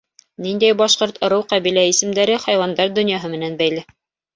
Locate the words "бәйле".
3.65-3.91